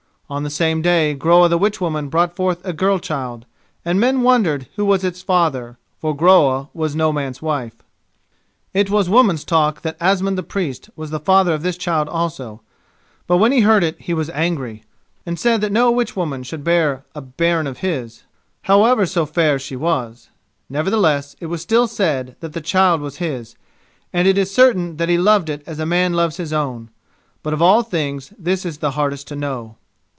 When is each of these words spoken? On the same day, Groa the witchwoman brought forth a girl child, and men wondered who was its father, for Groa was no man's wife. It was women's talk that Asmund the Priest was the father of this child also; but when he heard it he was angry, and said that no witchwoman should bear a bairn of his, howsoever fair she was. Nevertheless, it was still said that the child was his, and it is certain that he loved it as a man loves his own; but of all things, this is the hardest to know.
On 0.31 0.43
the 0.43 0.49
same 0.49 0.81
day, 0.81 1.13
Groa 1.13 1.49
the 1.49 1.59
witchwoman 1.59 2.07
brought 2.09 2.33
forth 2.33 2.65
a 2.65 2.71
girl 2.71 2.99
child, 2.99 3.45
and 3.83 3.99
men 3.99 4.21
wondered 4.21 4.65
who 4.77 4.85
was 4.85 5.03
its 5.03 5.21
father, 5.21 5.77
for 5.99 6.15
Groa 6.15 6.69
was 6.73 6.95
no 6.95 7.11
man's 7.11 7.41
wife. 7.41 7.75
It 8.73 8.89
was 8.89 9.09
women's 9.09 9.43
talk 9.43 9.81
that 9.81 9.97
Asmund 9.99 10.37
the 10.37 10.43
Priest 10.43 10.89
was 10.95 11.09
the 11.09 11.19
father 11.19 11.53
of 11.53 11.63
this 11.63 11.75
child 11.75 12.07
also; 12.07 12.61
but 13.27 13.39
when 13.39 13.51
he 13.51 13.59
heard 13.59 13.83
it 13.83 13.99
he 13.99 14.13
was 14.13 14.29
angry, 14.29 14.85
and 15.25 15.37
said 15.37 15.59
that 15.59 15.71
no 15.73 15.91
witchwoman 15.93 16.43
should 16.43 16.63
bear 16.63 17.03
a 17.13 17.19
bairn 17.19 17.67
of 17.67 17.79
his, 17.79 18.23
howsoever 18.61 19.05
fair 19.25 19.59
she 19.59 19.75
was. 19.75 20.29
Nevertheless, 20.69 21.35
it 21.41 21.47
was 21.47 21.61
still 21.61 21.87
said 21.89 22.37
that 22.39 22.53
the 22.53 22.61
child 22.61 23.01
was 23.01 23.17
his, 23.17 23.57
and 24.13 24.29
it 24.29 24.37
is 24.37 24.49
certain 24.49 24.95
that 24.95 25.09
he 25.09 25.17
loved 25.17 25.49
it 25.49 25.61
as 25.67 25.77
a 25.79 25.85
man 25.85 26.13
loves 26.13 26.37
his 26.37 26.53
own; 26.53 26.89
but 27.43 27.51
of 27.51 27.61
all 27.61 27.83
things, 27.83 28.31
this 28.39 28.65
is 28.65 28.77
the 28.77 28.91
hardest 28.91 29.27
to 29.27 29.35
know. 29.35 29.75